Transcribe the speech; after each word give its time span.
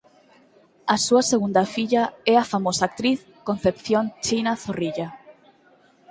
A 0.93 0.95
súa 1.05 1.23
segunda 1.31 1.63
filla 1.75 2.03
é 2.33 2.35
a 2.39 2.49
famosa 2.53 2.83
actriz 2.89 3.19
Concepción 3.47 4.03
"China" 4.25 4.51
Zorrilla. 4.63 5.07